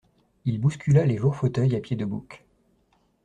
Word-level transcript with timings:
Il 0.45 0.59
bouscula 0.59 1.05
les 1.05 1.15
lourds 1.19 1.35
fauteuils 1.35 1.75
à 1.75 1.79
pieds 1.79 1.95
de 1.95 2.05
bouc. 2.05 2.43